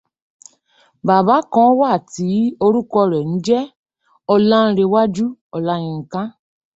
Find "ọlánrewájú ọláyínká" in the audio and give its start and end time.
4.33-6.21